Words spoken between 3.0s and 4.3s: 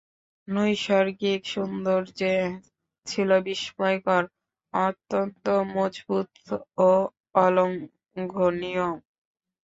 ছিল বিস্ময়কর,